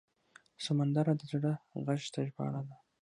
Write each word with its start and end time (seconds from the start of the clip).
سندره 0.65 1.13
د 1.19 1.21
زړه 1.31 1.53
غږ 1.85 2.01
ته 2.13 2.19
ژباړه 2.27 2.61
ده 2.67 2.75